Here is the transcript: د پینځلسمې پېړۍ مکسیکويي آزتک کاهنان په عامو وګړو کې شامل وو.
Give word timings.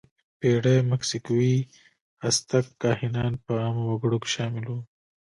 د 0.03 0.03
پینځلسمې 0.03 0.39
پېړۍ 0.41 0.77
مکسیکويي 0.91 1.57
آزتک 2.27 2.65
کاهنان 2.81 3.33
په 3.43 3.51
عامو 3.63 3.83
وګړو 3.87 4.17
کې 4.23 4.29
شامل 4.35 4.65
وو. 4.67 4.79